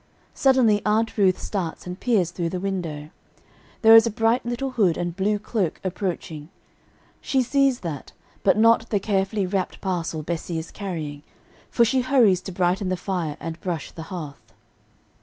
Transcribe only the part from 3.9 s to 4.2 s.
is a